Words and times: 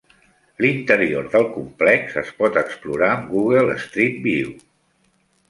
L"interior 0.61 1.27
del 1.33 1.45
complex 1.57 2.15
es 2.23 2.31
pot 2.39 2.57
explorar 2.63 3.11
amb 3.19 3.29
Google 3.35 3.71
Street 3.85 4.19
View. 4.27 4.51